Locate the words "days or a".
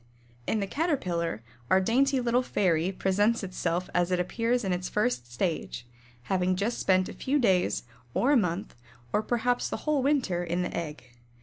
7.37-8.35